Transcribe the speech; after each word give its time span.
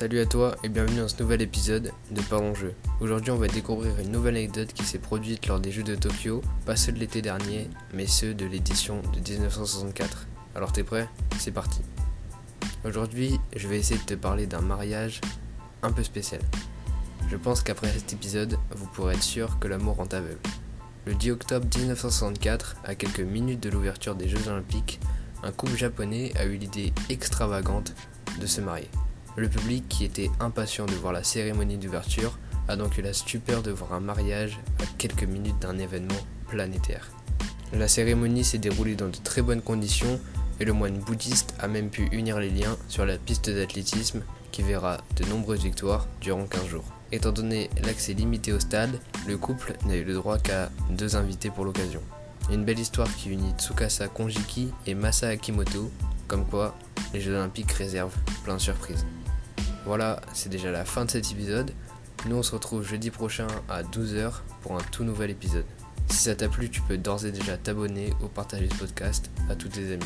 Salut 0.00 0.20
à 0.20 0.24
toi 0.24 0.56
et 0.64 0.70
bienvenue 0.70 1.00
dans 1.00 1.08
ce 1.08 1.22
nouvel 1.22 1.42
épisode 1.42 1.92
de 2.10 2.22
Parlons 2.22 2.54
Jeux. 2.54 2.72
Aujourd'hui 3.02 3.32
on 3.32 3.36
va 3.36 3.48
découvrir 3.48 3.98
une 3.98 4.10
nouvelle 4.10 4.36
anecdote 4.36 4.72
qui 4.72 4.82
s'est 4.82 4.98
produite 4.98 5.46
lors 5.46 5.60
des 5.60 5.70
Jeux 5.70 5.82
de 5.82 5.94
Tokyo, 5.94 6.40
pas 6.64 6.74
ceux 6.74 6.92
de 6.92 6.98
l'été 6.98 7.20
dernier, 7.20 7.68
mais 7.92 8.06
ceux 8.06 8.32
de 8.32 8.46
l'édition 8.46 9.02
de 9.12 9.18
1964. 9.18 10.26
Alors 10.54 10.72
t'es 10.72 10.84
prêt? 10.84 11.06
C'est 11.38 11.50
parti. 11.50 11.82
Aujourd'hui 12.82 13.38
je 13.54 13.68
vais 13.68 13.78
essayer 13.78 14.00
de 14.00 14.06
te 14.06 14.14
parler 14.14 14.46
d'un 14.46 14.62
mariage 14.62 15.20
un 15.82 15.92
peu 15.92 16.02
spécial. 16.02 16.40
Je 17.28 17.36
pense 17.36 17.62
qu'après 17.62 17.92
cet 17.92 18.14
épisode, 18.14 18.56
vous 18.74 18.86
pourrez 18.86 19.16
être 19.16 19.22
sûr 19.22 19.58
que 19.58 19.68
l'amour 19.68 19.96
rend 19.96 20.08
aveugle. 20.12 20.40
Le 21.04 21.14
10 21.14 21.32
octobre 21.32 21.66
1964, 21.76 22.76
à 22.84 22.94
quelques 22.94 23.20
minutes 23.20 23.62
de 23.62 23.68
l'ouverture 23.68 24.14
des 24.14 24.30
Jeux 24.30 24.48
Olympiques, 24.48 24.98
un 25.42 25.52
couple 25.52 25.76
japonais 25.76 26.32
a 26.36 26.46
eu 26.46 26.56
l'idée 26.56 26.94
extravagante 27.10 27.92
de 28.40 28.46
se 28.46 28.62
marier. 28.62 28.88
Le 29.36 29.48
public, 29.48 29.84
qui 29.88 30.04
était 30.04 30.30
impatient 30.40 30.86
de 30.86 30.94
voir 30.94 31.12
la 31.12 31.22
cérémonie 31.22 31.78
d'ouverture, 31.78 32.38
a 32.68 32.76
donc 32.76 32.98
eu 32.98 33.02
la 33.02 33.12
stupeur 33.12 33.62
de 33.62 33.70
voir 33.70 33.92
un 33.92 34.00
mariage 34.00 34.60
à 34.80 34.84
quelques 34.98 35.24
minutes 35.24 35.58
d'un 35.60 35.78
événement 35.78 36.20
planétaire. 36.48 37.10
La 37.72 37.88
cérémonie 37.88 38.44
s'est 38.44 38.58
déroulée 38.58 38.96
dans 38.96 39.08
de 39.08 39.16
très 39.16 39.42
bonnes 39.42 39.62
conditions 39.62 40.20
et 40.58 40.64
le 40.64 40.72
moine 40.72 40.98
bouddhiste 40.98 41.54
a 41.60 41.68
même 41.68 41.88
pu 41.90 42.08
unir 42.12 42.38
les 42.38 42.50
liens 42.50 42.76
sur 42.88 43.06
la 43.06 43.16
piste 43.16 43.48
d'athlétisme 43.48 44.22
qui 44.50 44.62
verra 44.62 44.98
de 45.16 45.24
nombreuses 45.26 45.62
victoires 45.62 46.06
durant 46.20 46.44
15 46.44 46.66
jours. 46.66 46.84
Étant 47.12 47.32
donné 47.32 47.70
l'accès 47.84 48.12
limité 48.12 48.52
au 48.52 48.60
stade, 48.60 49.00
le 49.26 49.36
couple 49.36 49.74
n'a 49.86 49.96
eu 49.96 50.04
le 50.04 50.14
droit 50.14 50.38
qu'à 50.38 50.70
deux 50.90 51.16
invités 51.16 51.50
pour 51.50 51.64
l'occasion. 51.64 52.02
Une 52.50 52.64
belle 52.64 52.78
histoire 52.78 53.12
qui 53.16 53.30
unit 53.30 53.52
Tsukasa 53.58 54.08
Konjiki 54.08 54.70
et 54.86 54.94
Masa 54.94 55.28
Akimoto, 55.28 55.90
comme 56.26 56.46
quoi 56.46 56.76
les 57.14 57.20
Jeux 57.20 57.34
Olympiques 57.34 57.72
réservent 57.72 58.16
plein 58.44 58.56
de 58.56 58.60
surprises. 58.60 59.06
Voilà, 59.84 60.20
c'est 60.34 60.48
déjà 60.48 60.70
la 60.70 60.84
fin 60.84 61.04
de 61.04 61.10
cet 61.10 61.30
épisode. 61.32 61.72
Nous 62.26 62.36
on 62.36 62.42
se 62.42 62.52
retrouve 62.52 62.86
jeudi 62.86 63.10
prochain 63.10 63.46
à 63.68 63.82
12h 63.82 64.32
pour 64.60 64.76
un 64.76 64.82
tout 64.92 65.04
nouvel 65.04 65.30
épisode. 65.30 65.64
Si 66.08 66.16
ça 66.16 66.34
t'a 66.34 66.48
plu, 66.48 66.68
tu 66.68 66.82
peux 66.82 66.98
d'ores 66.98 67.24
et 67.24 67.32
déjà 67.32 67.56
t'abonner 67.56 68.12
ou 68.22 68.26
partager 68.26 68.68
ce 68.68 68.74
podcast 68.74 69.30
à 69.48 69.56
tous 69.56 69.68
tes 69.68 69.92
amis. 69.92 70.04